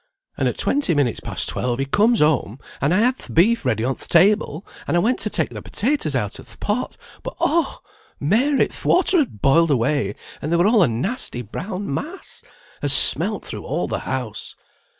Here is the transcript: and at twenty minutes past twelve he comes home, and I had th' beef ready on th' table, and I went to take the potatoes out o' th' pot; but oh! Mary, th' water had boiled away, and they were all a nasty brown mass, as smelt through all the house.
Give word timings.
and 0.35 0.47
at 0.47 0.57
twenty 0.57 0.95
minutes 0.95 1.19
past 1.19 1.47
twelve 1.47 1.77
he 1.77 1.85
comes 1.85 2.21
home, 2.21 2.57
and 2.81 2.91
I 2.91 3.01
had 3.01 3.19
th' 3.19 3.31
beef 3.31 3.63
ready 3.63 3.83
on 3.83 3.97
th' 3.97 4.09
table, 4.09 4.65
and 4.87 4.97
I 4.97 4.99
went 4.99 5.19
to 5.19 5.29
take 5.29 5.51
the 5.51 5.61
potatoes 5.61 6.15
out 6.15 6.39
o' 6.39 6.43
th' 6.43 6.59
pot; 6.59 6.97
but 7.21 7.35
oh! 7.39 7.81
Mary, 8.19 8.67
th' 8.69 8.83
water 8.83 9.19
had 9.19 9.43
boiled 9.43 9.69
away, 9.69 10.15
and 10.41 10.51
they 10.51 10.55
were 10.55 10.65
all 10.65 10.81
a 10.81 10.87
nasty 10.87 11.43
brown 11.43 11.93
mass, 11.93 12.43
as 12.81 12.91
smelt 12.91 13.45
through 13.45 13.63
all 13.63 13.87
the 13.87 13.99
house. 13.99 14.55